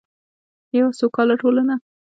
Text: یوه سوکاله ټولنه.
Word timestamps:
یوه 0.77 0.91
سوکاله 0.99 1.35
ټولنه. 1.41 1.75